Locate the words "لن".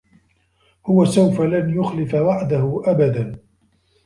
1.41-1.79